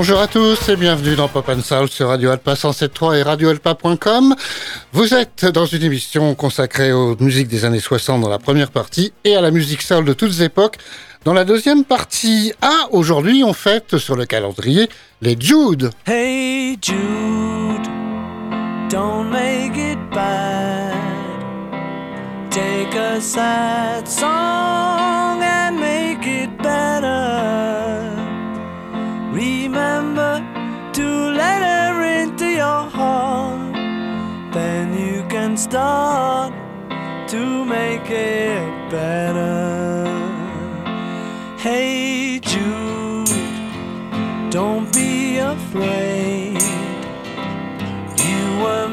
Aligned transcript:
Bonjour 0.00 0.20
à 0.20 0.28
tous 0.28 0.68
et 0.68 0.76
bienvenue 0.76 1.16
dans 1.16 1.26
Pop 1.26 1.48
and 1.48 1.60
Soul 1.60 1.88
sur 1.88 2.06
Radio 2.06 2.30
Alpa 2.30 2.54
107.3 2.54 3.18
et 3.18 3.22
radioalpa.com. 3.24 4.32
Vous 4.92 5.12
êtes 5.12 5.44
dans 5.46 5.66
une 5.66 5.82
émission 5.82 6.36
consacrée 6.36 6.92
aux 6.92 7.16
musiques 7.18 7.48
des 7.48 7.64
années 7.64 7.80
60 7.80 8.20
dans 8.20 8.28
la 8.28 8.38
première 8.38 8.70
partie 8.70 9.12
et 9.24 9.34
à 9.34 9.40
la 9.40 9.50
musique 9.50 9.82
soul 9.82 10.04
de 10.04 10.12
toutes 10.12 10.40
époques 10.40 10.76
dans 11.24 11.32
la 11.32 11.44
deuxième 11.44 11.82
partie. 11.82 12.52
Ah, 12.62 12.86
aujourd'hui 12.92 13.42
on 13.42 13.52
fête 13.52 13.98
sur 13.98 14.14
le 14.14 14.24
calendrier 14.24 14.88
les 15.20 15.36
Jude. 15.36 15.90
Hey 16.06 16.78
Jude, 16.80 17.88
don't 18.88 19.28
make 19.28 19.76
it 19.76 19.98
bad. 20.14 20.94
Take 22.50 22.96
a 22.96 23.20
sad 23.20 24.06
song. 24.06 25.17
on 35.88 36.52
to 37.28 37.64
make 37.64 38.08
it 38.10 38.90
better. 38.90 40.06
Hey 41.58 42.40
Jude, 42.50 43.28
don't 44.50 44.88
be 44.92 45.38
afraid. 45.38 46.62
You 48.26 48.42
were 48.62 48.87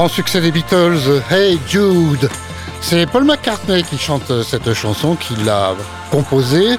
Grand 0.00 0.08
succès 0.08 0.40
des 0.40 0.50
Beatles, 0.50 1.20
Hey 1.30 1.60
Jude. 1.68 2.30
C'est 2.80 3.04
Paul 3.04 3.24
McCartney 3.24 3.82
qui 3.82 3.98
chante 3.98 4.42
cette 4.44 4.72
chanson, 4.72 5.14
qui 5.14 5.36
l'a 5.44 5.74
composée. 6.10 6.78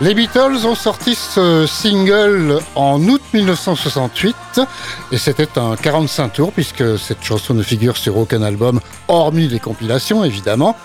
Les 0.00 0.14
Beatles 0.14 0.64
ont 0.64 0.76
sorti 0.76 1.16
ce 1.16 1.66
single 1.66 2.60
en 2.76 3.02
août 3.02 3.20
1968 3.32 4.60
et 5.10 5.18
c'était 5.18 5.58
un 5.58 5.74
45 5.74 6.34
tours 6.34 6.52
puisque 6.52 6.98
cette 7.00 7.24
chanson 7.24 7.52
ne 7.52 7.64
figure 7.64 7.96
sur 7.96 8.16
aucun 8.16 8.42
album 8.42 8.78
hormis 9.08 9.48
les 9.48 9.58
compilations 9.58 10.22
évidemment. 10.22 10.76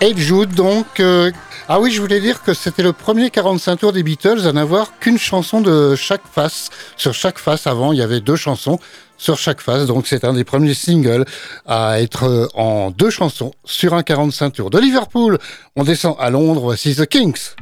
Hey 0.00 0.16
Jude 0.16 0.54
donc 0.54 1.00
euh, 1.00 1.32
ah 1.66 1.80
oui, 1.80 1.90
je 1.90 2.00
voulais 2.00 2.20
dire 2.20 2.42
que 2.44 2.54
c'était 2.54 2.84
le 2.84 2.92
premier 2.92 3.30
45 3.30 3.76
tours 3.76 3.92
des 3.92 4.04
Beatles 4.04 4.46
à 4.46 4.52
n'avoir 4.52 4.98
qu'une 5.00 5.18
chanson 5.18 5.60
de 5.60 5.96
chaque 5.96 6.22
face. 6.32 6.70
Sur 6.96 7.12
chaque 7.12 7.38
face, 7.38 7.66
avant, 7.66 7.92
il 7.92 7.98
y 7.98 8.02
avait 8.02 8.20
deux 8.20 8.36
chansons 8.36 8.78
sur 9.16 9.36
chaque 9.38 9.60
face. 9.60 9.86
Donc 9.86 10.06
c'est 10.06 10.24
un 10.24 10.32
des 10.32 10.44
premiers 10.44 10.74
singles 10.74 11.24
à 11.66 12.00
être 12.00 12.24
euh, 12.24 12.46
en 12.54 12.90
deux 12.90 13.10
chansons 13.10 13.52
sur 13.64 13.92
un 13.92 14.04
45 14.04 14.50
tours. 14.50 14.70
De 14.70 14.78
Liverpool, 14.78 15.36
on 15.74 15.82
descend 15.82 16.14
à 16.20 16.30
Londres, 16.30 16.62
voici 16.62 16.94
The 16.94 17.06
Kings. 17.06 17.56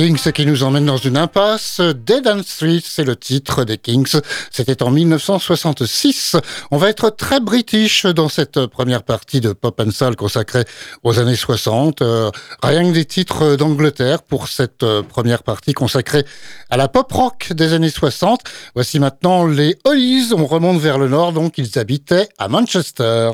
Kings 0.00 0.32
qui 0.32 0.46
nous 0.46 0.62
emmènent 0.62 0.86
dans 0.86 0.96
une 0.96 1.18
impasse. 1.18 1.78
Dead 1.78 2.26
and 2.26 2.42
Street, 2.42 2.80
c'est 2.82 3.04
le 3.04 3.16
titre 3.16 3.64
des 3.64 3.76
Kings. 3.76 4.18
C'était 4.50 4.82
en 4.82 4.90
1966. 4.90 6.36
On 6.70 6.78
va 6.78 6.88
être 6.88 7.10
très 7.10 7.38
british 7.38 8.06
dans 8.06 8.30
cette 8.30 8.64
première 8.64 9.02
partie 9.02 9.42
de 9.42 9.52
Pop 9.52 9.78
and 9.78 9.90
Soul 9.90 10.16
consacrée 10.16 10.64
aux 11.02 11.18
années 11.18 11.36
60. 11.36 12.00
Euh, 12.00 12.30
rien 12.62 12.88
que 12.88 12.94
des 12.94 13.04
titres 13.04 13.56
d'Angleterre 13.56 14.22
pour 14.22 14.48
cette 14.48 14.84
euh, 14.84 15.02
première 15.02 15.42
partie 15.42 15.74
consacrée 15.74 16.24
à 16.70 16.78
la 16.78 16.88
pop 16.88 17.12
rock 17.12 17.52
des 17.52 17.74
années 17.74 17.90
60. 17.90 18.40
Voici 18.74 19.00
maintenant 19.00 19.44
les 19.44 19.76
Hollies. 19.84 20.32
On 20.34 20.46
remonte 20.46 20.80
vers 20.80 20.96
le 20.96 21.08
nord, 21.08 21.34
donc 21.34 21.58
ils 21.58 21.78
habitaient 21.78 22.30
à 22.38 22.48
Manchester. 22.48 23.32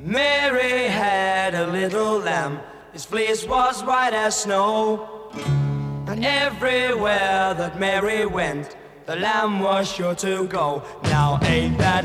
Mary 0.00 0.88
had 0.88 1.54
a 1.54 1.70
little. 1.70 2.14
His 2.94 3.04
fleece 3.04 3.44
was 3.44 3.82
white 3.82 4.14
as 4.14 4.42
snow. 4.42 5.28
And 6.06 6.24
everywhere 6.24 7.52
that 7.52 7.76
Mary 7.80 8.24
went, 8.24 8.76
the 9.06 9.16
lamb 9.16 9.58
was 9.58 9.90
sure 9.90 10.14
to 10.14 10.46
go. 10.46 10.80
Now 11.02 11.40
ain't 11.42 11.76
that 11.78 12.04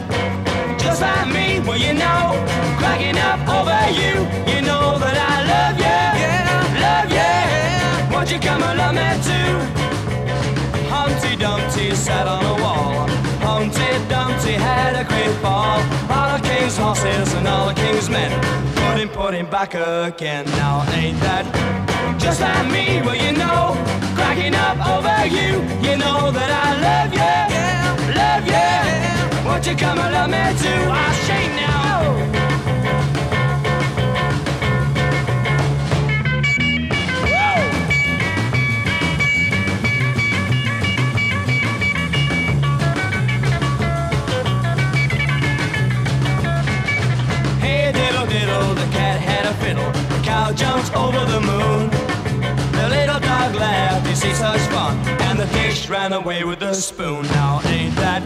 just 0.79 0.99
like 0.99 1.27
me? 1.27 1.59
Well, 1.59 1.77
you 1.77 1.93
know, 1.93 2.43
cracking 2.79 3.19
up 3.19 3.39
over 3.47 3.85
you. 4.01 4.15
You 4.51 4.61
know 4.65 4.97
that 4.97 5.15
I 5.29 5.35
love 5.53 5.77
you, 5.77 5.99
yeah, 6.23 6.81
love 6.87 7.11
you. 8.09 8.15
Won't 8.15 8.31
you 8.31 8.39
come 8.39 8.63
and 8.63 8.79
love 8.79 8.95
me 8.95 9.09
too? 9.29 10.89
Humpty 10.89 11.35
Dumpty 11.35 11.93
sat 11.93 12.27
on 12.27 12.43
a 12.43 12.63
wall. 12.63 13.28
Humpty 13.49 13.91
Dumpty 14.07 14.53
had 14.53 14.93
a 14.95 15.05
great 15.11 15.35
fall. 15.41 15.79
All 16.13 16.37
the 16.37 16.47
king's 16.47 16.77
horses 16.77 17.33
and 17.33 17.47
all 17.47 17.67
the 17.69 17.73
king's 17.73 18.07
men 18.07 18.31
put 18.75 18.99
him, 19.01 19.09
put 19.09 19.33
him 19.33 19.47
back 19.49 19.73
again. 19.73 20.45
Now 20.61 20.85
ain't 20.93 21.19
that 21.25 21.45
just 22.19 22.41
like 22.41 22.67
me? 22.71 23.01
Well, 23.01 23.15
you 23.15 23.33
know, 23.41 23.73
cracking 24.15 24.53
up 24.53 24.77
over 24.93 25.25
you. 25.25 25.49
You 25.85 25.97
know 25.97 26.19
that 26.37 26.51
I 26.65 26.67
love 26.87 27.11
you, 27.11 27.33
yeah, 27.55 28.21
love 28.21 28.45
you. 28.45 28.51
Yeah. 28.53 29.45
Won't 29.45 29.65
you 29.65 29.75
come 29.75 29.97
and 29.97 30.13
love 30.13 30.29
me 30.29 30.43
too? 30.63 30.81
I 31.03 31.09
say 31.25 31.43
now. 31.63 31.79
Jumps 50.53 50.89
over 50.91 51.25
the 51.25 51.39
moon. 51.41 51.89
The 52.71 52.89
little 52.89 53.19
dog 53.19 53.55
laughed, 53.55 54.07
he 54.07 54.15
sees 54.15 54.37
such 54.37 54.61
fun, 54.73 54.97
and 55.27 55.39
the 55.39 55.47
fish 55.47 55.89
ran 55.89 56.13
away 56.13 56.43
with 56.43 56.59
the 56.59 56.73
spoon. 56.73 57.23
Now 57.27 57.61
ain't 57.65 57.95
that 57.95 58.21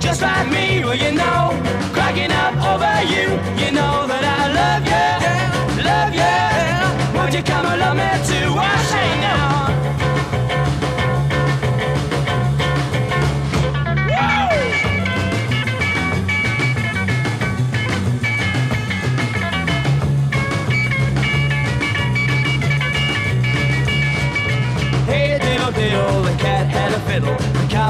just 0.00 0.22
like 0.22 0.48
me? 0.50 0.84
Well, 0.84 0.94
you 0.94 1.12
know, 1.12 1.50
cracking 1.92 2.32
up 2.32 2.54
over 2.72 2.96
you. 3.12 3.26
You 3.62 3.70
know 3.72 4.06
that 4.10 4.24
I 4.38 4.42
love 4.60 4.84
you, 4.92 5.84
love 5.90 6.14
you. 6.20 7.18
Won't 7.18 7.34
you 7.34 7.42
come 7.42 7.66
along 7.66 7.96
me 7.98 8.10
too? 8.26 8.50
I 8.58 8.76
say 8.90 9.20
now. 9.20 9.53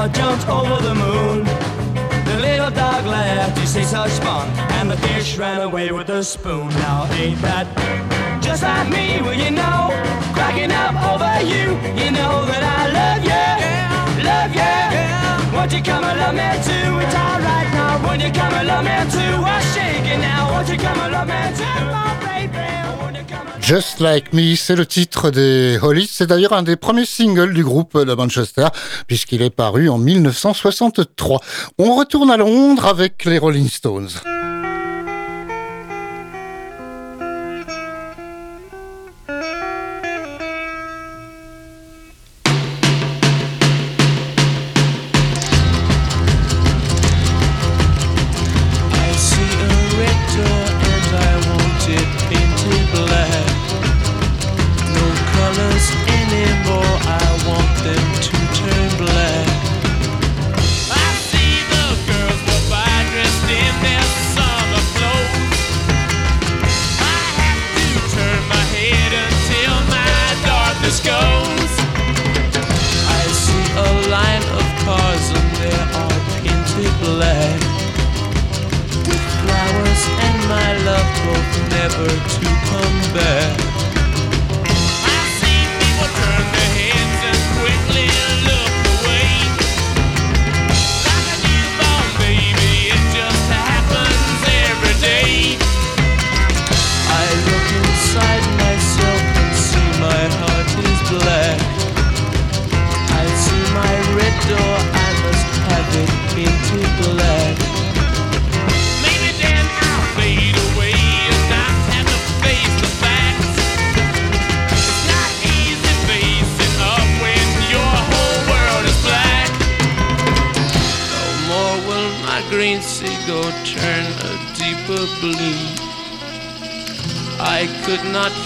Cow 0.05 0.11
jumped 0.13 0.47
over 0.47 0.83
the 0.83 0.93
moon. 0.93 1.43
The 2.25 2.37
little 2.39 2.69
dog 2.69 3.05
laughed, 3.05 3.59
you 3.59 3.65
see 3.65 3.83
such 3.83 4.11
fun. 4.23 4.47
And 4.77 4.91
the 4.91 4.97
fish 4.97 5.35
ran 5.37 5.61
away 5.61 5.91
with 5.91 6.07
the 6.07 6.21
spoon. 6.21 6.69
Now 6.69 7.07
ain't 7.13 7.41
that 7.41 7.65
just 8.39 8.61
like 8.61 8.89
me? 8.89 9.21
Well, 9.21 9.33
you 9.33 9.49
know, 9.49 9.89
cracking 10.33 10.71
up 10.71 10.95
over 11.09 11.41
you. 11.41 11.73
You 11.97 12.11
know 12.11 12.45
that 12.45 12.61
I 12.61 12.81
love 12.99 13.23
you, 13.25 14.23
love 14.29 14.53
you. 14.53 15.57
Won't 15.57 15.73
you 15.73 15.81
come 15.81 16.03
and 16.03 16.19
love 16.19 16.35
me 16.35 16.49
too? 16.61 16.99
It's 17.01 17.15
alright 17.15 17.69
now. 17.73 18.05
Won't 18.05 18.21
you 18.21 18.31
come 18.31 18.53
and 18.53 18.67
love 18.67 18.85
me 18.85 18.97
too? 19.09 19.35
I'm 19.41 19.63
shaking 19.73 20.21
now. 20.21 20.51
Won't 20.51 20.69
you 20.69 20.77
come 20.77 20.99
and 20.99 21.13
love 21.13 21.27
me 21.27 21.57
too? 21.57 22.34
Just 23.65 23.99
Like 23.99 24.31
Me, 24.31 24.55
c'est 24.55 24.75
le 24.75 24.85
titre 24.85 25.31
des 25.31 25.79
Hollies. 25.81 26.07
C'est 26.11 26.27
d'ailleurs 26.27 26.53
un 26.53 26.61
des 26.61 26.75
premiers 26.75 27.05
singles 27.05 27.51
du 27.51 27.63
groupe 27.63 27.97
de 27.97 28.13
Manchester, 28.13 28.67
puisqu'il 29.07 29.41
est 29.41 29.49
paru 29.49 29.89
en 29.89 29.97
1963. 29.97 31.39
On 31.79 31.95
retourne 31.95 32.29
à 32.29 32.37
Londres 32.37 32.85
avec 32.85 33.25
les 33.25 33.39
Rolling 33.39 33.67
Stones. 33.67 34.09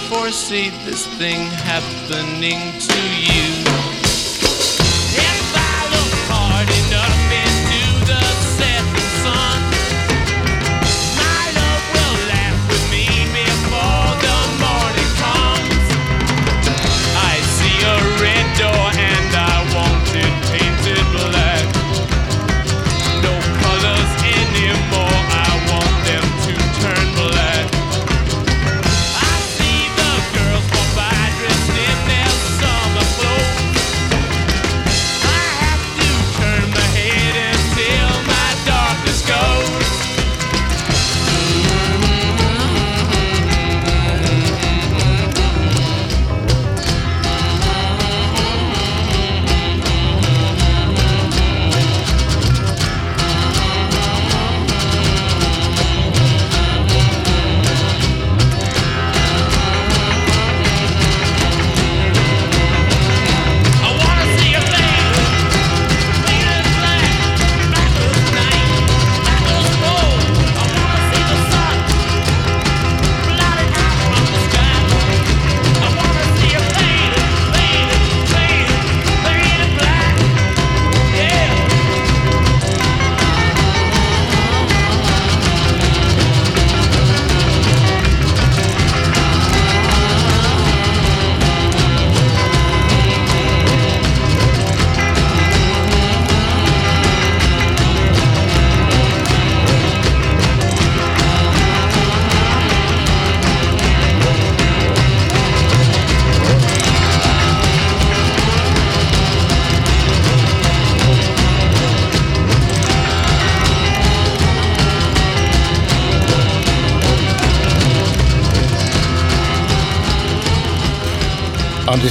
foresee 0.09 0.71
this 0.85 1.05
thing 1.19 1.45
happening 1.51 2.79
to 2.79 2.99
you. 3.21 3.78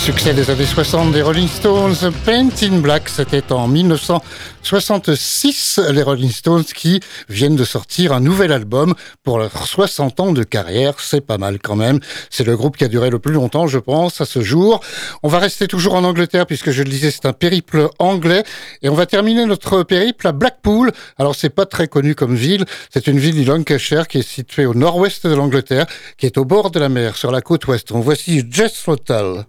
Succès 0.08 0.32
des 0.32 0.48
années 0.48 0.64
60 0.64 1.12
des 1.12 1.20
Rolling 1.20 1.48
Stones, 1.48 2.14
Paint 2.24 2.48
in 2.62 2.78
Black, 2.78 3.10
c'était 3.10 3.52
en 3.52 3.68
1966, 3.68 5.80
les 5.90 6.02
Rolling 6.02 6.30
Stones 6.30 6.64
qui 6.64 7.00
viennent 7.28 7.56
de 7.56 7.64
sortir 7.64 8.14
un 8.14 8.20
nouvel 8.20 8.52
album 8.52 8.94
pour 9.22 9.38
leurs 9.38 9.66
60 9.66 10.18
ans 10.20 10.32
de 10.32 10.44
carrière, 10.44 10.94
c'est 10.98 11.20
pas 11.20 11.36
mal 11.36 11.58
quand 11.58 11.76
même. 11.76 12.00
C'est 12.30 12.46
le 12.46 12.56
groupe 12.56 12.78
qui 12.78 12.84
a 12.84 12.88
duré 12.88 13.10
le 13.10 13.18
plus 13.18 13.34
longtemps, 13.34 13.66
je 13.66 13.78
pense, 13.78 14.22
à 14.22 14.24
ce 14.24 14.40
jour. 14.40 14.80
On 15.22 15.28
va 15.28 15.40
rester 15.40 15.68
toujours 15.68 15.94
en 15.94 16.04
Angleterre 16.04 16.46
puisque 16.46 16.70
je 16.70 16.82
le 16.82 16.88
disais, 16.88 17.10
c'est 17.10 17.26
un 17.26 17.34
périple 17.34 17.90
anglais 17.98 18.44
et 18.80 18.88
on 18.88 18.94
va 18.94 19.04
terminer 19.04 19.44
notre 19.44 19.82
périple 19.82 20.26
à 20.26 20.32
Blackpool. 20.32 20.90
Alors 21.18 21.34
c'est 21.34 21.50
pas 21.50 21.66
très 21.66 21.86
connu 21.86 22.14
comme 22.14 22.34
ville, 22.34 22.64
c'est 22.88 23.08
une 23.08 23.18
ville 23.18 23.34
du 23.34 23.44
Lancashire 23.44 24.08
qui 24.08 24.16
est 24.16 24.26
située 24.26 24.64
au 24.64 24.72
nord-ouest 24.72 25.26
de 25.26 25.34
l'Angleterre, 25.34 25.84
qui 26.16 26.24
est 26.24 26.38
au 26.38 26.46
bord 26.46 26.70
de 26.70 26.80
la 26.80 26.88
mer, 26.88 27.18
sur 27.18 27.30
la 27.30 27.42
côte 27.42 27.66
ouest. 27.66 27.92
On 27.92 28.00
voici 28.00 28.42
Jess 28.50 28.88
Hotel. 28.88 29.44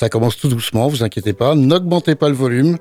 Ça 0.00 0.08
commence 0.08 0.36
tout 0.36 0.48
doucement, 0.48 0.88
vous 0.88 1.02
inquiétez 1.02 1.32
pas, 1.32 1.54
n'augmentez 1.54 2.14
pas 2.14 2.28
le 2.28 2.34
volume. 2.34 2.78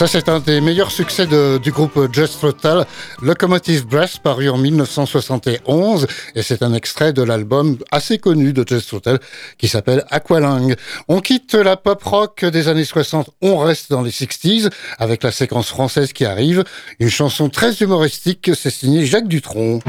Ça, 0.00 0.06
c'est 0.06 0.30
un 0.30 0.40
des 0.40 0.62
meilleurs 0.62 0.92
succès 0.92 1.26
du 1.26 1.70
groupe 1.72 2.08
Just 2.10 2.40
Total, 2.40 2.86
Locomotive 3.20 3.86
Breath, 3.86 4.20
paru 4.20 4.48
en 4.48 4.56
1971. 4.56 6.06
Et 6.34 6.40
c'est 6.40 6.62
un 6.62 6.72
extrait 6.72 7.12
de 7.12 7.22
l'album 7.22 7.76
assez 7.90 8.16
connu 8.16 8.54
de 8.54 8.64
Just 8.66 8.88
Total 8.88 9.20
qui 9.58 9.68
s'appelle 9.68 10.06
Aqualung. 10.08 10.74
On 11.08 11.20
quitte 11.20 11.52
la 11.52 11.76
pop 11.76 12.02
rock 12.02 12.46
des 12.46 12.68
années 12.68 12.86
60, 12.86 13.28
on 13.42 13.58
reste 13.58 13.90
dans 13.90 14.00
les 14.00 14.10
60s 14.10 14.70
avec 14.96 15.22
la 15.22 15.32
séquence 15.32 15.68
française 15.68 16.14
qui 16.14 16.24
arrive. 16.24 16.64
Une 16.98 17.10
chanson 17.10 17.50
très 17.50 17.74
humoristique, 17.74 18.52
c'est 18.54 18.70
signé 18.70 19.04
Jacques 19.04 19.28
Dutronc. 19.28 19.80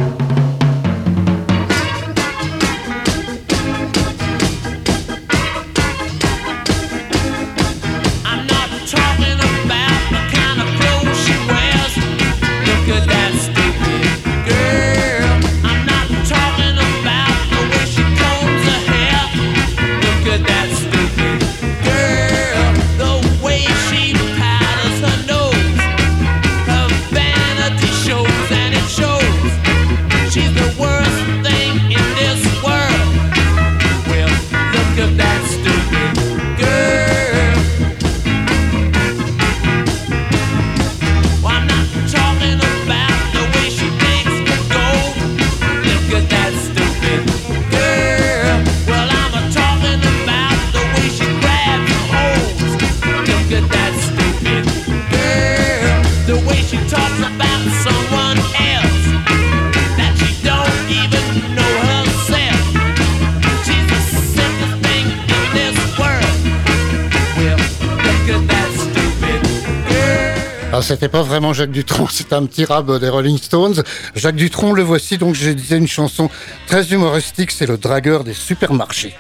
C'était 70.82 71.10
pas 71.10 71.22
vraiment 71.22 71.54
Jacques 71.54 71.72
Dutronc, 71.72 72.08
c'est 72.12 72.34
un 72.34 72.46
petit 72.46 72.66
rab 72.66 73.00
des 73.00 73.10
Rolling 73.10 73.38
Stones. 73.38 73.84
Jacques 74.16 74.36
Dutronc, 74.36 74.74
le 74.74 74.84
voici, 74.84 75.18
donc 75.18 75.36
je 75.36 75.50
disais 75.50 75.78
une 75.78 75.88
chanson 75.88 76.30
très 76.68 76.92
humoristique, 76.92 77.52
c'est 77.52 77.66
le 77.66 77.78
dragueur 77.78 78.24
des 78.24 78.34
supermarchés. 78.34 79.16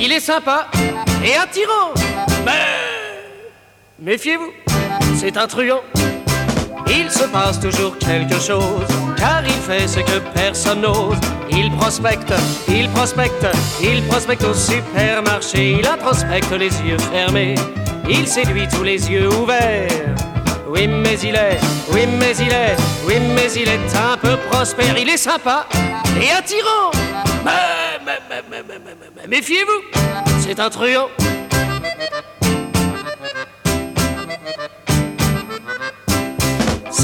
Il 0.00 0.12
est 0.12 0.20
sympa 0.20 0.68
et 1.24 1.34
attirant, 1.34 1.92
mais 2.44 2.52
méfiez-vous, 4.00 4.52
c'est 5.16 5.36
un 5.36 5.46
truand. 5.46 5.82
Il 6.90 7.10
se 7.10 7.24
passe 7.24 7.60
toujours 7.60 7.96
quelque 7.98 8.40
chose, 8.40 8.86
car 9.16 9.42
il 9.44 9.52
fait 9.52 9.86
ce 9.86 10.00
que 10.00 10.18
personne 10.34 10.82
n'ose. 10.82 11.18
Il 11.50 11.70
prospecte, 11.72 12.32
il 12.68 12.88
prospecte, 12.90 13.46
il 13.80 14.02
prospecte 14.06 14.44
au 14.44 14.54
supermarché. 14.54 15.72
Il 15.72 15.82
la 15.82 15.96
prospecte 15.96 16.50
les 16.52 16.74
yeux 16.82 16.98
fermés, 17.12 17.54
il 18.08 18.26
séduit 18.26 18.68
tous 18.68 18.82
les 18.82 19.10
yeux 19.10 19.28
ouverts. 19.28 20.14
Oui, 20.68 20.86
mais 20.86 21.18
il 21.22 21.34
est, 21.34 21.58
oui, 21.92 22.06
mais 22.18 22.36
il 22.38 22.52
est, 22.52 22.76
oui, 23.06 23.14
mais 23.34 23.50
il 23.52 23.68
est 23.68 23.96
un 23.96 24.16
peu 24.18 24.36
prospère. 24.50 24.96
Il 24.98 25.08
est 25.08 25.16
sympa 25.16 25.66
et 26.20 26.30
attirant. 26.30 26.90
Mais, 27.44 27.98
mais, 28.04 28.42
mais, 28.50 28.62
mais 28.68 29.26
méfiez-vous, 29.28 30.00
c'est 30.40 30.60
un 30.60 30.68
truand. 30.68 31.08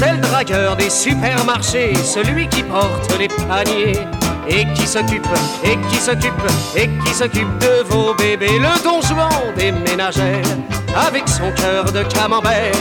C'est 0.05 0.11
le 0.11 0.17
dragueur 0.19 0.75
des 0.75 0.91
supermarchés, 0.91 1.95
celui 1.95 2.47
qui 2.47 2.61
porte 2.61 3.17
les 3.17 3.27
paniers 3.27 3.97
et 4.47 4.65
qui 4.75 4.85
s'occupe, 4.85 5.25
et 5.63 5.77
qui 5.89 5.95
s'occupe, 5.95 6.33
et 6.75 6.87
qui 7.03 7.11
s'occupe 7.11 7.57
de 7.57 7.83
vos 7.87 8.13
bébés. 8.13 8.59
Le 8.59 8.83
don 8.83 8.99
des 9.57 9.71
ménagères 9.71 10.45
avec 10.95 11.27
son 11.27 11.51
cœur 11.53 11.85
de 11.85 12.03
camembert. 12.03 12.71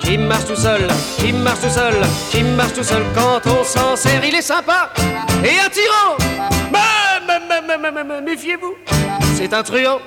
Qui 0.00 0.18
marche 0.18 0.46
tout 0.46 0.56
seul, 0.56 0.88
qui 1.18 1.32
marche 1.32 1.60
tout 1.60 1.70
seul, 1.70 1.94
qui 2.30 2.42
marche 2.42 2.72
tout 2.72 2.82
seul 2.82 3.04
quand 3.14 3.48
on 3.48 3.62
s'en 3.62 3.94
sert. 3.94 4.24
Il 4.24 4.34
est 4.34 4.42
sympa 4.42 4.90
et 5.44 5.60
attirant. 5.64 6.16
Mais, 6.72 7.78
mais, 7.78 8.02
mais 8.02 8.20
méfiez-vous, 8.22 8.74
c'est 9.36 9.54
un 9.54 9.62
truand. 9.62 10.00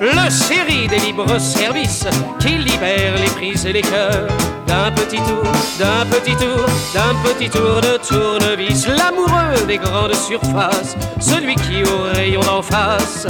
Le 0.00 0.30
série 0.30 0.88
des 0.88 0.98
libres 0.98 1.38
services 1.38 2.06
qui 2.38 2.56
libère 2.56 3.18
les 3.18 3.30
prises 3.36 3.66
et 3.66 3.72
les 3.74 3.82
cœurs. 3.82 4.28
D'un 4.66 4.90
petit 4.92 5.18
tour, 5.18 5.42
d'un 5.78 6.06
petit 6.06 6.34
tour, 6.36 6.64
d'un 6.94 7.14
petit 7.22 7.50
tour 7.50 7.82
de 7.82 7.98
tournevis. 7.98 8.86
L'amoureux 8.86 9.66
des 9.66 9.76
grandes 9.76 10.14
surfaces, 10.14 10.96
celui 11.20 11.54
qui 11.54 11.82
au 11.82 12.14
rayon 12.14 12.40
d'en 12.40 12.62
face 12.62 13.26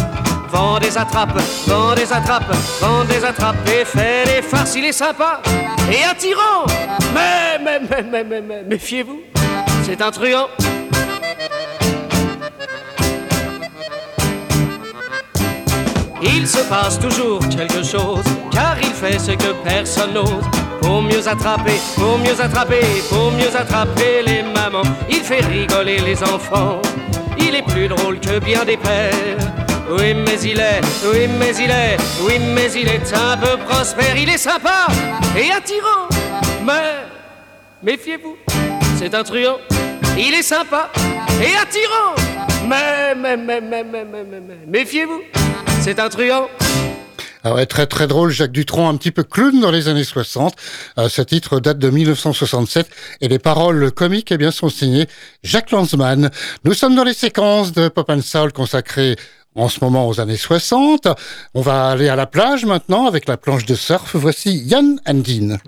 vend 0.48 0.78
des 0.78 0.96
attrapes, 0.96 1.40
vend 1.66 1.96
des 1.96 2.12
attrapes, 2.12 2.54
vend 2.80 3.04
des 3.04 3.24
attrapes 3.24 3.68
et 3.68 3.84
fait 3.84 4.24
des 4.26 4.42
farces. 4.42 4.76
Il 4.76 4.84
est 4.84 4.92
sympa 4.92 5.42
et 5.90 6.04
attirant, 6.04 6.66
mais, 7.12 7.58
mais, 7.64 7.80
mais, 7.80 8.02
mais, 8.02 8.24
mais, 8.24 8.40
mais 8.40 8.62
méfiez-vous, 8.62 9.20
c'est 9.82 10.00
un 10.00 10.12
truand. 10.12 10.46
Il 16.22 16.46
se 16.46 16.58
passe 16.68 16.98
toujours 16.98 17.40
quelque 17.48 17.82
chose, 17.82 18.24
car 18.52 18.76
il 18.78 18.92
fait 18.92 19.18
ce 19.18 19.32
que 19.32 19.52
personne 19.64 20.12
n'ose. 20.12 20.44
Pour 20.82 21.00
mieux 21.00 21.26
attraper, 21.26 21.80
pour 21.96 22.18
mieux 22.18 22.38
attraper, 22.38 22.84
pour 23.08 23.32
mieux 23.32 23.54
attraper 23.56 24.22
les 24.26 24.42
mamans, 24.42 24.82
il 25.08 25.20
fait 25.20 25.40
rigoler 25.40 25.98
les 25.98 26.22
enfants. 26.22 26.80
Il 27.38 27.54
est 27.54 27.62
plus 27.62 27.88
drôle 27.88 28.20
que 28.20 28.38
bien 28.38 28.64
des 28.64 28.76
pères. 28.76 29.38
Oui, 29.90 30.14
mais 30.14 30.38
il 30.42 30.60
est, 30.60 30.80
oui, 31.04 31.26
mais 31.38 31.54
il 31.56 31.70
est, 31.70 31.96
oui, 32.22 32.38
mais 32.54 32.70
il 32.72 32.88
est 32.88 33.12
un 33.14 33.36
peu 33.38 33.56
prospère. 33.56 34.16
Il 34.16 34.28
est 34.28 34.38
sympa 34.38 34.86
et 35.36 35.50
attirant, 35.50 36.06
mais 36.64 37.06
méfiez-vous, 37.82 38.36
c'est 38.98 39.14
un 39.14 39.24
truand. 39.24 39.56
Il 40.18 40.34
est 40.34 40.42
sympa 40.42 40.90
et 41.42 41.56
attirant, 41.56 42.14
mais, 42.68 43.14
mais, 43.16 43.36
mais, 43.36 43.60
mais, 43.60 43.82
mais, 43.82 44.04
mais, 44.04 44.24
mais 44.30 44.58
méfiez-vous 44.66 45.22
c'est 45.80 45.98
un 45.98 46.08
truand. 46.08 46.48
Ah 47.42 47.54
ouais, 47.54 47.64
très 47.64 47.86
très 47.86 48.06
drôle, 48.06 48.30
Jacques 48.30 48.52
Dutronc, 48.52 48.88
un 48.88 48.96
petit 48.96 49.10
peu 49.10 49.22
clown 49.22 49.60
dans 49.60 49.70
les 49.70 49.88
années 49.88 50.04
60. 50.04 50.54
Euh, 50.98 51.08
ce 51.08 51.22
titre 51.22 51.58
date 51.58 51.78
de 51.78 51.88
1967 51.88 52.90
et 53.22 53.28
les 53.28 53.38
paroles 53.38 53.90
comiques 53.90 54.30
eh 54.30 54.36
bien, 54.36 54.50
sont 54.50 54.68
signées 54.68 55.06
Jacques 55.42 55.70
Lanzmann. 55.70 56.30
Nous 56.64 56.74
sommes 56.74 56.94
dans 56.94 57.04
les 57.04 57.14
séquences 57.14 57.72
de 57.72 57.88
Pop 57.88 58.10
and 58.10 58.20
Soul 58.20 58.52
consacrées 58.52 59.16
en 59.54 59.68
ce 59.68 59.82
moment 59.82 60.06
aux 60.06 60.20
années 60.20 60.36
60. 60.36 61.08
On 61.54 61.62
va 61.62 61.88
aller 61.88 62.10
à 62.10 62.16
la 62.16 62.26
plage 62.26 62.66
maintenant 62.66 63.06
avec 63.06 63.26
la 63.26 63.38
planche 63.38 63.64
de 63.64 63.74
surf. 63.74 64.16
Voici 64.16 64.58
Yann 64.58 65.00
Andine. 65.06 65.60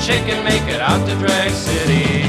Chick 0.00 0.24
and 0.32 0.42
make 0.44 0.64
it 0.64 0.80
out 0.80 1.06
to 1.06 1.14
Drag 1.20 1.52
City. 1.52 2.24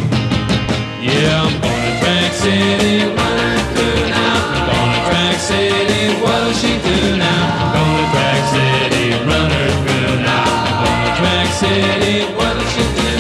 Yeah, 1.00 1.40
I'm 1.40 1.56
going 1.64 1.84
to 1.88 1.94
Drag 2.04 2.32
City, 2.36 3.08
what 3.16 3.36
her 3.40 3.58
do 3.80 3.88
now? 4.12 4.36
I'm 4.52 4.68
going 4.68 4.92
to 4.92 5.02
Drag 5.08 5.40
City, 5.40 6.20
what'll 6.20 6.52
she 6.52 6.76
do 6.84 7.16
now? 7.16 7.44
I'm 7.64 7.72
going 7.72 7.96
to 7.96 8.08
Drag 8.12 8.44
City, 8.52 9.16
run 9.24 9.48
her 9.56 9.70
through 9.88 10.20
now. 10.20 10.52
I'm 10.68 10.84
going 10.84 11.00
to 11.00 11.14
Drag 11.16 11.48
City, 11.64 12.16
what'll 12.36 12.68
she 12.76 12.84
do? 12.92 13.16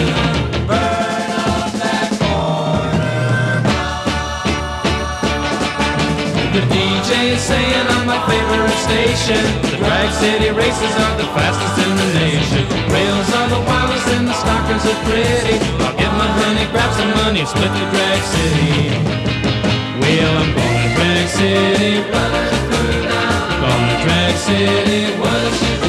Burn 0.68 1.32
up 1.48 1.72
that 1.80 2.12
corner. 2.20 3.64
The 6.52 6.64
DJ 6.76 7.40
is 7.40 7.42
saying 7.42 7.88
on 7.96 8.04
my 8.04 8.20
favorite 8.28 8.80
station. 8.84 9.40
The 9.64 9.80
drag 9.80 10.12
city 10.20 10.52
races 10.52 10.94
are 11.00 11.16
the 11.16 11.28
fastest 11.32 11.88
in 11.88 11.96
the 11.96 12.08
nation. 12.20 12.71
Are 13.34 13.48
the 13.48 13.62
wildest 13.66 14.08
and 14.10 14.28
the 14.28 14.34
stockers 14.34 14.86
are 14.86 15.00
pretty. 15.08 15.58
I'll 15.84 15.96
get 15.96 16.12
my 16.20 16.28
honey, 16.28 16.66
grab 16.72 16.92
some 16.94 17.12
money, 17.24 17.46
split 17.46 17.72
the 17.72 17.86
drag 17.94 18.22
city. 18.28 18.92
Well, 20.00 20.34
I'm 20.42 20.52
going 20.54 20.80
to 20.84 20.90
drag 20.96 21.28
city. 21.30 21.94
Going 23.62 23.88
to 23.88 23.98
drag 24.04 24.36
city, 24.36 25.02
what 25.18 25.81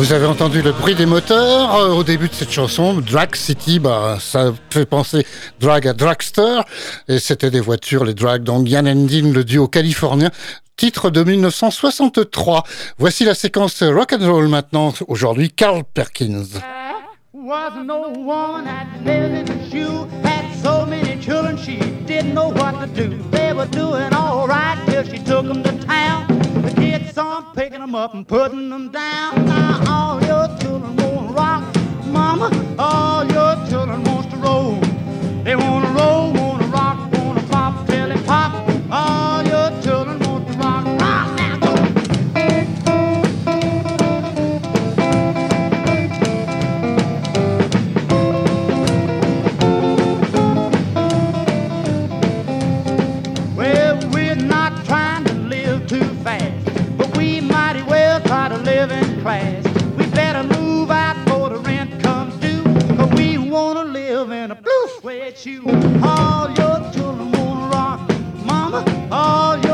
Vous 0.00 0.14
avez 0.14 0.24
entendu 0.24 0.62
le 0.62 0.72
bruit 0.72 0.94
des 0.94 1.04
moteurs 1.04 1.74
euh, 1.74 1.90
au 1.90 2.02
début 2.02 2.28
de 2.28 2.32
cette 2.32 2.50
chanson, 2.50 2.94
Drag 3.02 3.36
City, 3.36 3.78
bah, 3.78 4.16
ça 4.18 4.54
fait 4.70 4.86
penser 4.86 5.26
drag 5.60 5.86
à 5.86 5.92
dragster, 5.92 6.62
et 7.06 7.18
c'était 7.18 7.50
des 7.50 7.60
voitures, 7.60 8.06
les 8.06 8.14
drag, 8.14 8.42
donc 8.42 8.66
Yann 8.66 8.88
Endin, 8.88 9.30
le 9.30 9.44
duo 9.44 9.68
californien, 9.68 10.30
titre 10.78 11.10
de 11.10 11.22
1963. 11.22 12.62
Voici 12.96 13.26
la 13.26 13.34
séquence 13.34 13.82
rock 13.82 14.14
and 14.14 14.26
roll 14.26 14.48
maintenant, 14.48 14.94
aujourd'hui 15.06 15.50
Carl 15.50 15.82
Perkins. 15.92 16.46
Children 21.20 21.56
she 21.58 21.76
didn't 22.06 22.34
know 22.34 22.48
what 22.48 22.80
to 22.80 22.86
do. 22.86 23.16
They 23.30 23.52
were 23.52 23.66
doing 23.66 24.12
all 24.14 24.48
right 24.48 24.82
till 24.86 25.04
she 25.04 25.18
took 25.18 25.46
them 25.46 25.62
to 25.62 25.72
town. 25.84 26.26
The 26.62 26.72
kids 26.74 27.12
saw 27.12 27.38
'em 27.38 27.44
picking 27.54 27.80
them 27.80 27.94
up 27.94 28.14
and 28.14 28.26
putting 28.26 28.70
them 28.70 28.88
down. 28.88 29.44
Now 29.44 29.82
all 29.86 30.20
your 30.22 30.48
children 30.60 30.96
wanna 30.96 31.32
rock, 31.32 31.62
mama. 32.06 32.50
All 32.78 33.24
your 33.26 33.54
children 33.68 34.02
wants 34.04 34.30
to 34.32 34.36
roll. 34.38 34.80
They 35.44 35.56
wanna 35.56 35.90
roll, 36.00 36.32
class. 59.22 59.64
We 59.96 60.06
better 60.10 60.42
move 60.42 60.90
out 60.90 61.24
before 61.24 61.50
the 61.50 61.58
rent 61.58 62.02
comes 62.02 62.34
due, 62.36 62.62
cause 62.96 63.10
we 63.12 63.38
wanna 63.38 63.84
live 63.84 64.30
in 64.30 64.50
a 64.50 64.54
blue 64.54 64.86
suede 65.00 65.36
shoe. 65.36 65.64
All 66.02 66.48
your 66.52 66.78
children 66.92 67.30
wanna 67.32 67.68
rock, 67.68 68.00
mama. 68.44 68.80
All 69.12 69.58
your 69.58 69.69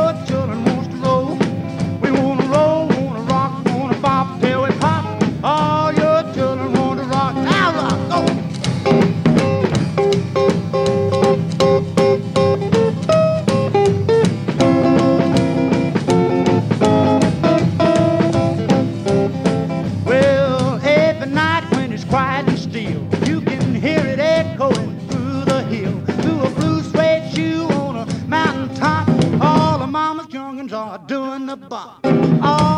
doing 30.99 31.47
the 31.47 31.57
bop. 31.57 32.05
All 32.43 32.76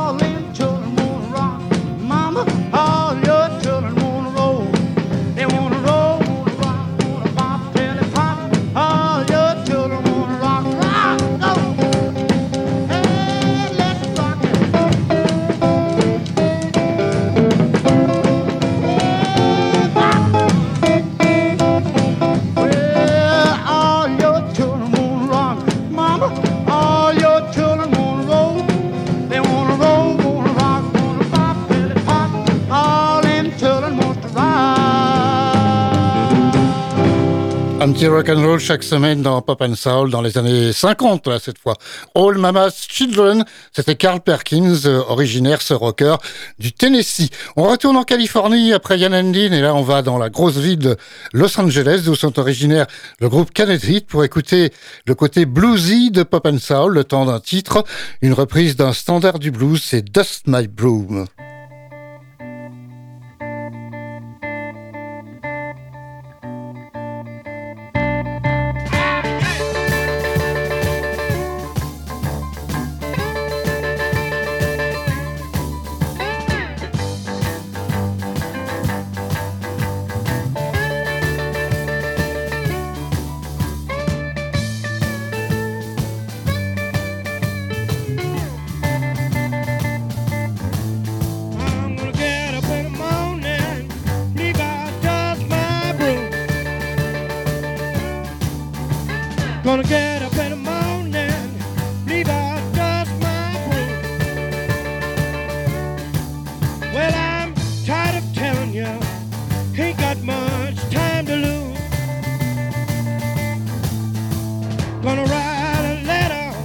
petit 37.99 38.07
rock 38.07 38.29
and 38.29 38.47
roll 38.47 38.61
chaque 38.61 38.85
semaine 38.85 39.23
dans 39.23 39.43
Pop 39.43 39.61
and 39.61 39.75
Soul 39.75 40.11
dans 40.11 40.23
les 40.23 40.39
années 40.39 40.73
50 40.73 41.27
là 41.27 41.41
cette 41.41 41.59
fois. 41.59 41.75
All 42.15 42.39
Mama's 42.39 42.87
Children, 42.89 43.45
c'était 43.73 43.97
Carl 43.97 44.21
Perkins, 44.21 44.77
euh, 44.85 45.03
originaire 45.09 45.63
ce 45.63 45.75
rocker 45.75 46.15
du 46.61 46.71
Tennessee. 46.71 47.29
On 47.57 47.65
retourne 47.65 47.97
en 47.97 48.05
Californie 48.05 48.73
après 48.73 49.01
Yann 49.01 49.13
Andin 49.13 49.51
et 49.51 49.61
là 49.61 49.75
on 49.75 49.83
va 49.83 50.03
dans 50.03 50.17
la 50.17 50.29
grosse 50.29 50.59
ville 50.59 50.79
de 50.79 50.97
Los 51.33 51.59
Angeles 51.59 52.03
d'où 52.05 52.15
sont 52.15 52.39
originaires 52.39 52.87
le 53.19 53.29
groupe 53.29 53.53
Canet 53.53 53.83
Heat 53.83 54.07
pour 54.07 54.23
écouter 54.23 54.73
le 55.05 55.17
côté 55.17 55.45
bluesy 55.45 56.13
de 56.13 56.23
Pop 56.23 56.47
and 56.47 56.59
Soul, 56.59 56.95
le 56.95 57.03
temps 57.03 57.27
d'un 57.27 57.41
titre, 57.41 57.85
une 58.23 58.33
reprise 58.33 58.77
d'un 58.77 58.93
standard 58.93 59.41
du 59.41 59.51
blues, 59.51 59.83
c'est 59.83 60.03
Dust 60.03 60.45
My 60.47 60.69
Broom. 60.69 61.27
Gonna 99.69 99.83
get 99.83 100.23
up 100.23 100.35
in 100.39 100.49
the 100.49 100.57
morning, 100.57 101.61
leave 102.07 102.27
out 102.31 102.59
just 102.75 103.11
my 103.21 103.53
way. 103.69 103.89
Well, 106.95 107.15
I'm 107.15 107.55
tired 107.85 108.17
of 108.17 108.35
telling 108.35 108.73
you, 108.73 108.89
ain't 109.77 109.99
got 109.99 110.23
much 110.23 110.79
time 110.91 111.27
to 111.27 111.37
lose. 111.37 111.79
Gonna 115.03 115.25
write 115.25 115.85
a 115.85 116.01
letter, 116.07 116.57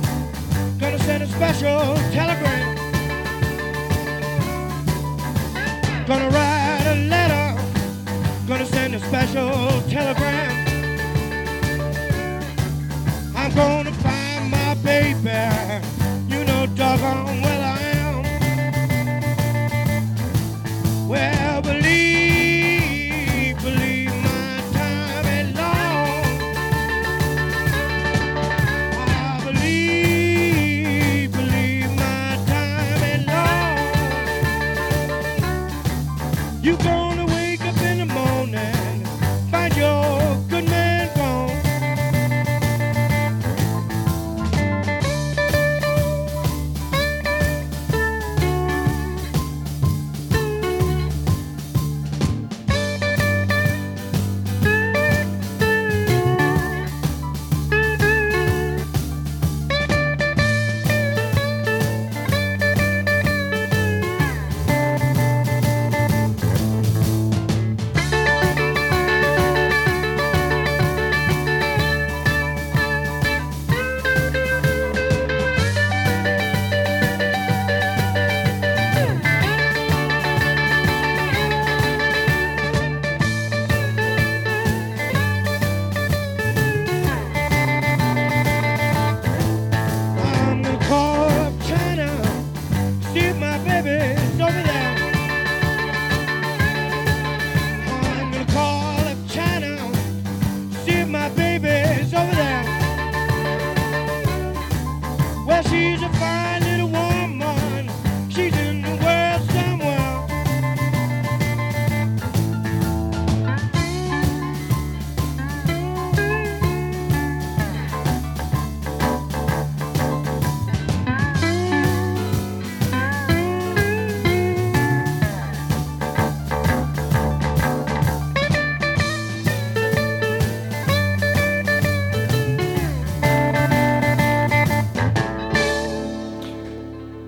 gonna 0.80 1.00
send 1.00 1.24
a 1.24 1.28
special 1.28 1.98
telegram. 2.14 2.78
Gonna 6.08 6.30
write 6.30 6.86
a 6.88 6.96
letter, 7.10 7.62
gonna 8.48 8.66
send 8.66 8.96
a 8.96 9.00
special 9.02 9.82
telegram. 9.90 10.53
My 15.24 15.53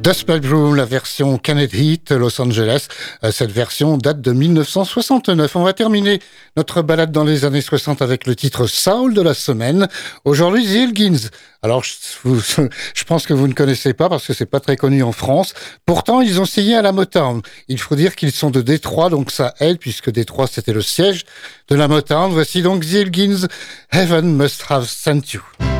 Dust 0.06 0.28
Bedroom, 0.28 0.76
la 0.76 0.86
version 0.86 1.39
Canet 1.39 1.74
Heat, 1.74 2.12
Los 2.12 2.39
Angeles. 2.39 2.89
Euh, 3.24 3.32
Cette 3.32 3.51
version 3.51 3.97
date 3.97 4.22
de 4.22 4.34
1969. 4.34 5.56
On 5.56 5.64
va 5.64 5.74
terminer 5.74 6.20
notre 6.56 6.84
balade 6.84 7.12
dans 7.12 7.24
les 7.24 7.43
années 7.43 7.62
60 7.62 8.03
avec 8.03 8.28
le 8.28 8.36
titre 8.36 8.68
Soul 8.68 9.16
de 9.16 9.24
la 9.24 9.34
semaine. 9.34 9.88
Aujourd'hui, 10.24 10.64
The. 10.68 11.32
Alors, 11.64 11.84
je, 12.24 13.03
pense 13.08 13.26
que 13.26 13.34
vous 13.34 13.47
ne 13.47 13.53
connaissez 13.53 13.95
pas 13.95 14.08
parce 14.08 14.28
que 14.28 14.34
c'est 14.34 14.45
pas 14.45 14.60
très 14.60 14.78
connu 14.78 15.01
en 15.01 15.12
France. 15.12 15.56
Pourtant, 15.88 16.22
ils 16.22 16.39
ont 16.39 16.45
signé 16.45 16.76
à 16.76 16.84
la 16.84 16.91
Motown. 16.91 17.41
Il 17.68 17.80
faut 17.80 17.95
dire 17.95 18.16
qu'ils 18.16 18.32
sont 18.32 18.51
de 18.51 18.62
Détroit, 18.62 19.10
donc 19.10 19.32
ça 19.32 19.56
aide 19.60 19.80
puisque 19.80 20.12
Détroit 20.12 20.45
c'était 20.45 20.74
le 20.74 20.84
siège 20.84 21.24
de 21.68 21.76
la 21.76 21.88
Motown. 21.88 22.32
Voici 22.32 22.62
donc 22.62 22.86
The. 22.86 23.47
Heaven 23.91 24.36
must 24.38 24.66
have 24.70 24.88
sent 24.88 25.34
you. 25.34 25.75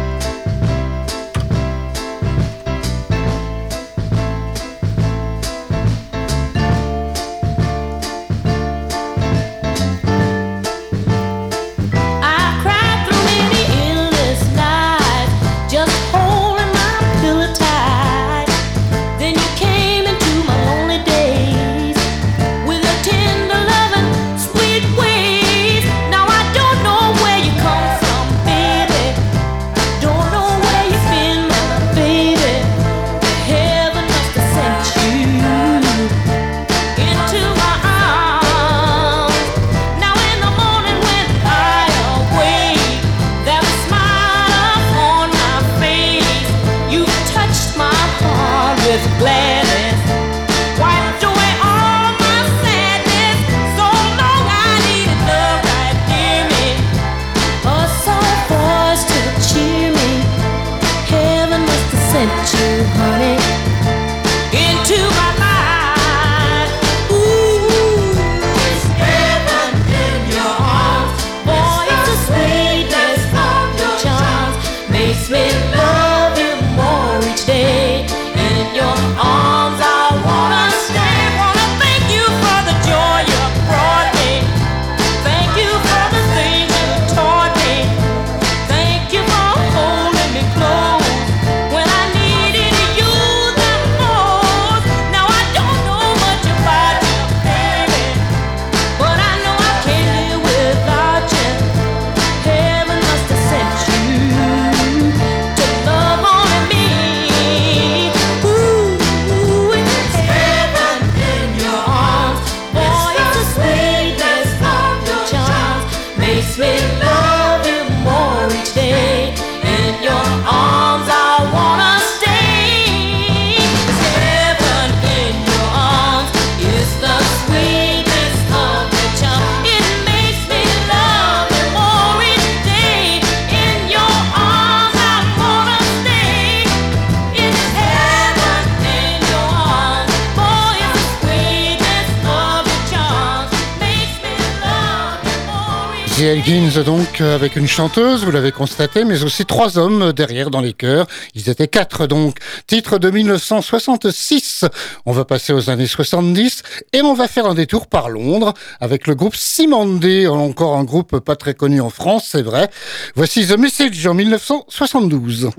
The 146.26 146.30
Elgins 146.30 146.84
donc 146.84 147.22
euh, 147.22 147.36
avec 147.36 147.56
une 147.56 147.68
chanteuse, 147.68 148.26
vous 148.26 148.32
l'avez 148.32 148.52
constaté, 148.52 149.06
mais 149.06 149.24
aussi 149.24 149.46
trois 149.46 149.78
hommes 149.78 150.12
derrière 150.12 150.50
dans 150.50 150.60
les 150.60 150.74
chœurs. 150.74 151.06
Ils 151.36 151.52
étaient 151.52 151.68
quatre 151.68 152.08
donc. 152.08 152.38
Titre 152.66 152.98
de 152.98 153.12
1966. 153.12 154.66
On 155.06 155.12
va 155.12 155.24
passer 155.24 155.54
aux 155.54 155.70
années 155.70 155.86
70 155.86 156.64
et 156.94 157.04
on 157.04 157.14
va 157.14 157.28
faire 157.28 157.46
un 157.46 157.54
détour 157.54 157.86
par 157.86 158.10
Londres 158.10 158.56
avec 158.80 159.06
le 159.06 159.14
groupe 159.14 159.36
Simandé, 159.36 160.26
encore 160.26 160.78
un 160.78 160.84
groupe 160.84 161.20
pas 161.20 161.36
très 161.36 161.54
connu 161.54 161.80
en 161.80 161.92
France, 161.92 162.28
c'est 162.32 162.42
vrai. 162.42 162.72
Voici 163.16 163.46
The 163.46 163.60
Message 163.60 164.08
en 164.08 164.16
1972. 164.16 165.52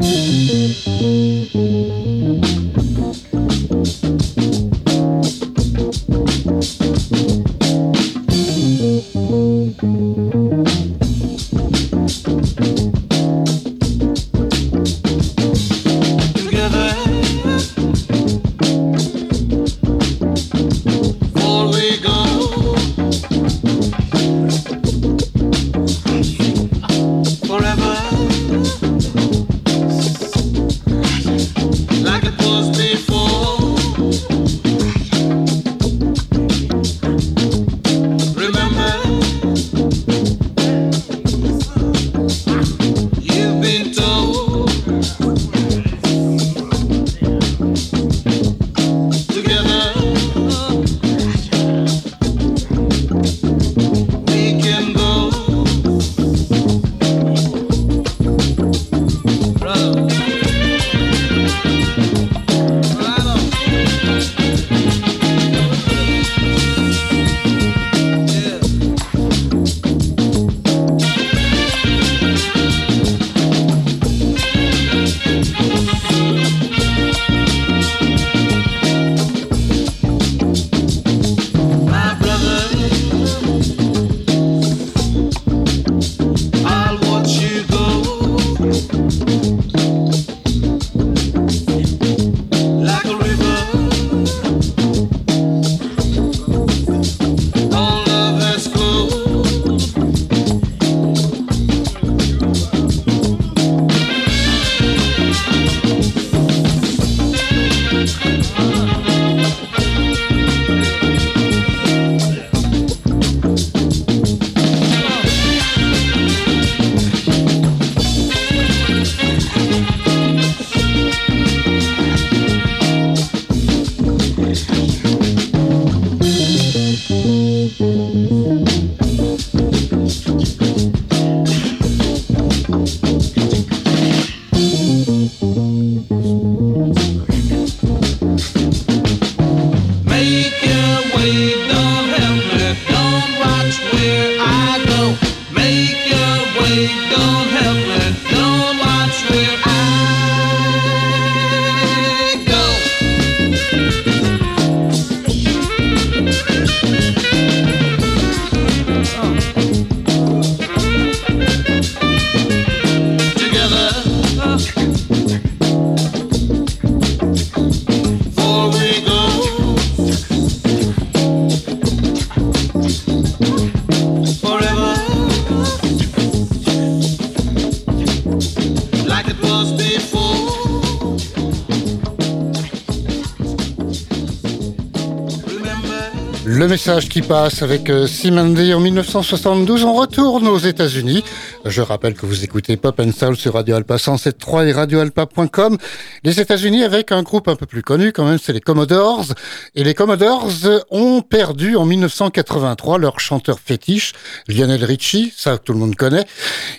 Qui 187.05 187.21
passe 187.21 187.63
avec 187.63 187.91
euh, 187.91 188.07
Simandé 188.07 188.73
en 188.73 188.81
1972. 188.81 189.85
On 189.85 189.93
retourne 189.93 190.49
aux 190.49 190.59
États-Unis. 190.59 191.23
Je 191.67 191.83
rappelle 191.83 192.15
que 192.15 192.25
vous 192.25 192.43
écoutez 192.43 192.79
Pop 192.79 192.99
and 193.01 193.13
Soul 193.13 193.37
sur 193.37 193.53
Radio 193.53 193.77
Alpa 193.77 193.97
107.3 193.97 194.67
et 194.67 194.73
radioalpa.com. 194.73 195.77
Les 196.25 196.41
États-Unis 196.41 196.85
avec 196.85 197.13
un 197.13 197.23
groupe 197.23 197.49
un 197.49 197.57
peu 197.57 197.67
plus 197.67 197.83
connu 197.83 198.13
quand 198.13 198.25
même, 198.25 198.39
c'est 198.43 198.55
les 198.55 198.63
Commodores. 198.63 199.27
Et 199.75 199.85
les 199.85 199.93
Commodores 199.93 200.51
ont 200.91 201.21
perdu 201.21 201.77
en 201.77 201.85
1983 201.85 202.99
leur 202.99 203.21
chanteur 203.21 203.59
fétiche, 203.59 204.15
Lionel 204.49 204.83
Richie, 204.83 205.35
ça 205.37 205.59
tout 205.59 205.75
le 205.75 205.79
monde 205.79 205.97
connaît. 205.97 206.25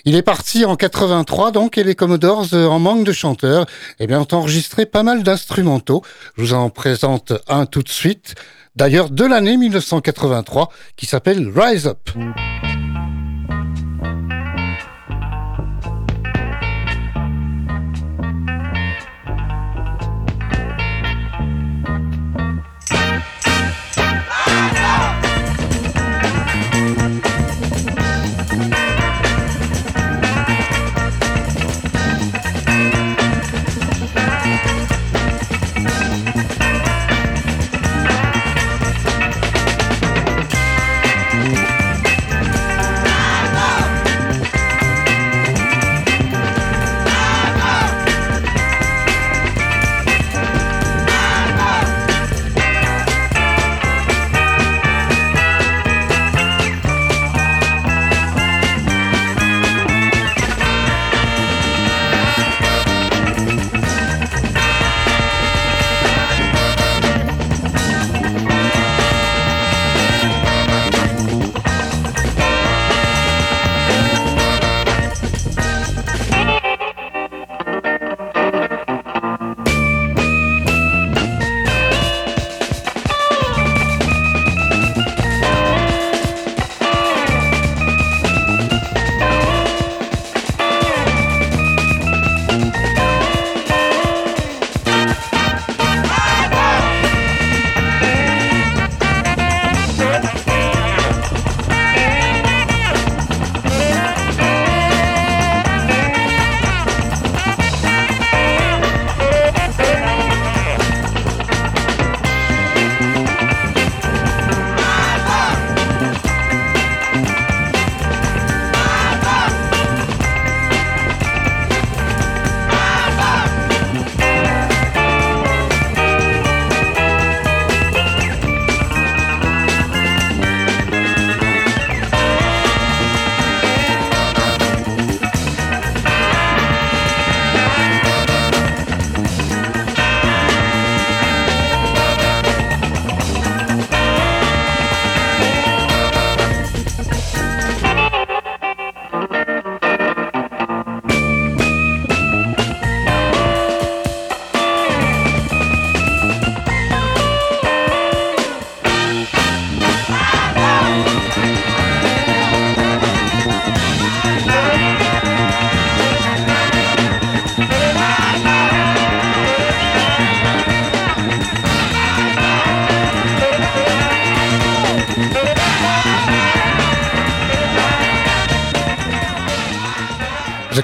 Il 0.04 0.16
est 0.16 0.22
parti 0.22 0.64
en 0.64 0.74
83 0.74 1.52
donc 1.52 1.78
et 1.78 1.84
les 1.84 1.94
Commodores, 1.94 2.48
euh, 2.54 2.66
en 2.66 2.80
manque 2.80 3.04
de 3.04 3.12
chanteurs, 3.12 3.66
eh 4.00 4.08
bien, 4.08 4.20
ont 4.20 4.34
enregistré 4.34 4.84
pas 4.84 5.04
mal 5.04 5.22
d'instrumentaux. 5.22 6.02
Je 6.36 6.42
vous 6.42 6.54
en 6.54 6.70
présente 6.70 7.32
un 7.46 7.66
tout 7.66 7.84
de 7.84 7.88
suite 7.88 8.34
d'ailleurs 8.78 9.10
de 9.10 9.24
l'année 9.24 9.56
1983, 9.56 10.70
qui 10.96 11.06
s'appelle 11.06 11.52
Rise 11.54 11.88
Up. 11.88 12.10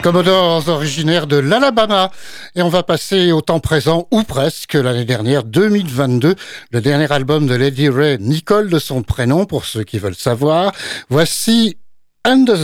Commodores, 0.05 0.69
originaires 0.69 1.27
de 1.27 1.39
l'Alabama. 1.39 2.11
Et 2.55 2.61
on 2.61 2.69
va 2.69 2.83
passer 2.83 3.33
au 3.33 3.41
temps 3.41 3.59
présent, 3.59 4.07
ou 4.11 4.23
presque, 4.23 4.75
l'année 4.75 5.07
dernière, 5.07 5.45
2022, 5.45 6.35
le 6.73 6.81
dernier 6.83 7.11
album 7.11 7.47
de 7.47 7.55
Lady 7.55 7.89
Ray, 7.89 8.19
Nicole 8.21 8.69
de 8.69 8.79
son 8.79 9.03
prénom, 9.03 9.47
pour 9.47 9.65
ceux 9.65 9.83
qui 9.83 9.99
veulent 9.99 10.15
savoir. 10.15 10.73
Voici 11.09 11.79
Under 12.23 12.59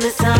The 0.00 0.10
sun. 0.10 0.37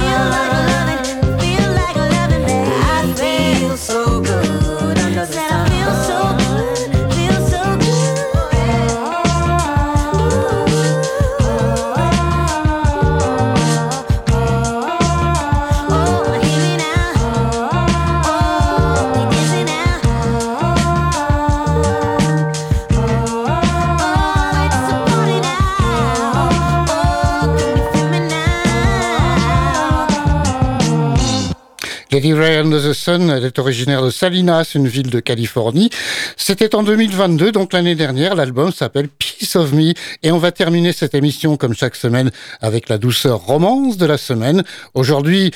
Elle 32.78 33.44
est 33.44 33.58
originaire 33.58 34.02
de 34.02 34.10
Salinas, 34.10 34.72
une 34.74 34.86
ville 34.86 35.10
de 35.10 35.18
Californie. 35.18 35.90
C'était 36.36 36.76
en 36.76 36.84
2022, 36.84 37.50
donc 37.50 37.72
l'année 37.72 37.96
dernière. 37.96 38.36
L'album 38.36 38.72
s'appelle 38.72 39.08
Piece 39.08 39.56
of 39.56 39.72
Me. 39.72 39.94
Et 40.22 40.30
on 40.30 40.38
va 40.38 40.52
terminer 40.52 40.92
cette 40.92 41.14
émission, 41.14 41.56
comme 41.56 41.74
chaque 41.74 41.96
semaine, 41.96 42.30
avec 42.60 42.88
la 42.88 42.98
douceur 42.98 43.40
romance 43.40 43.96
de 43.96 44.06
la 44.06 44.16
semaine. 44.16 44.62
Aujourd'hui, 44.94 45.50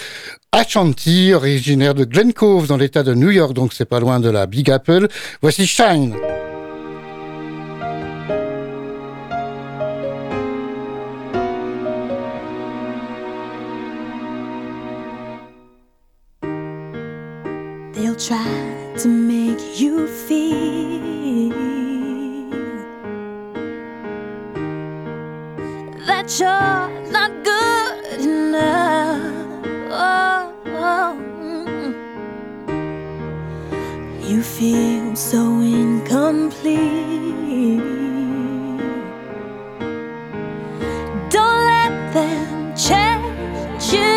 Ashanti, 0.51 1.33
originaire 1.33 1.95
de 1.95 2.05
Glen 2.05 2.33
Cove, 2.33 2.66
dans 2.66 2.77
l'état 2.77 3.05
de 3.05 3.14
New 3.14 3.31
York, 3.31 3.53
donc 3.53 3.73
c'est 3.73 3.85
pas 3.85 4.01
loin 4.01 4.18
de 4.18 4.29
la 4.29 4.47
Big 4.47 4.70
Apple. 4.70 5.07
Voici 5.41 5.66
Shine. 5.66 6.16
Feel 20.33 21.51
that 26.07 26.28
you're 26.41 26.89
not 27.16 27.30
good 27.45 28.20
enough. 28.20 29.66
Oh, 29.91 30.55
oh. 30.87 31.12
You 34.28 34.43
feel 34.43 35.16
so 35.16 35.41
incomplete. 35.61 36.80
Don't 41.35 41.62
let 41.74 41.95
them 42.16 42.74
change 42.87 43.85
you. 43.97 44.14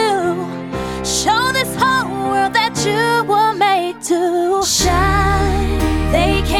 Show 1.20 1.43
this 1.59 1.72
whole 1.82 2.09
world 2.30 2.53
that 2.59 2.76
you 2.88 3.03
were 3.32 3.53
made 3.53 3.97
to 4.09 4.63
shine. 4.63 5.24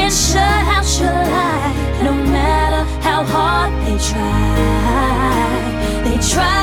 Sure, 0.08 0.40
how 0.40 0.84
should 0.84 1.08
I? 1.08 2.04
No 2.04 2.14
matter 2.14 2.84
how 3.02 3.24
hard 3.24 3.74
they 3.86 3.98
try, 3.98 6.04
they 6.04 6.18
try. 6.30 6.55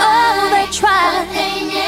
all 0.00 0.50
they 0.50 0.66
tried. 0.70 1.87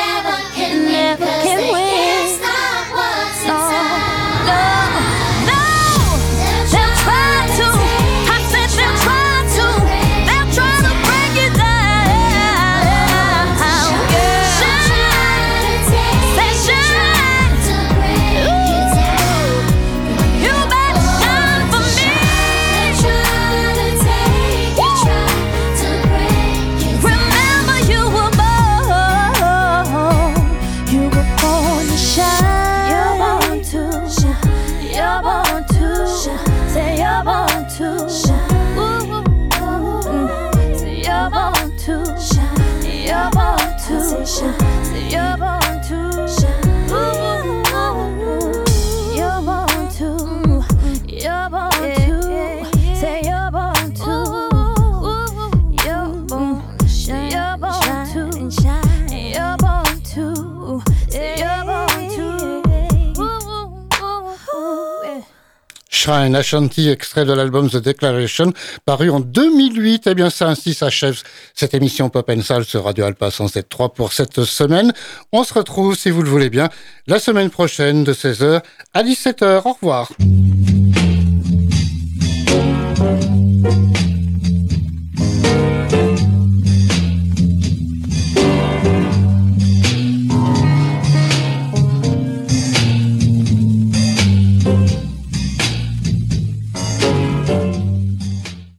Shrine 66.01 66.35
Ashanti, 66.35 66.89
extrait 66.89 67.27
de 67.27 67.33
l'album 67.35 67.69
The 67.69 67.77
Declaration, 67.77 68.55
paru 68.87 69.11
en 69.11 69.21
2008. 69.21 70.07
Eh 70.07 70.15
bien, 70.15 70.31
ça 70.31 70.49
ainsi 70.49 70.73
s'achève 70.73 71.21
cette 71.55 71.75
émission 71.75 72.09
Pop 72.09 72.31
and 72.31 72.41
Soul 72.41 72.65
sur 72.65 72.85
Radio 72.85 73.05
Alpa 73.05 73.29
107.3 73.29 73.93
pour 73.93 74.15
cette 74.15 74.45
semaine. 74.45 74.95
On 75.31 75.45
se 75.45 75.53
retrouve, 75.53 75.95
si 75.95 76.09
vous 76.09 76.23
le 76.23 76.31
voulez 76.31 76.49
bien, 76.49 76.71
la 77.07 77.19
semaine 77.19 77.51
prochaine 77.51 78.03
de 78.03 78.15
16h 78.15 78.63
à 78.95 79.03
17h. 79.03 79.61
Au 79.67 79.73
revoir. 79.75 80.11